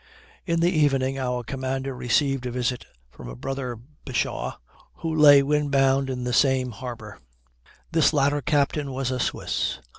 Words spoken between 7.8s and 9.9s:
This latter captain was a Swiss.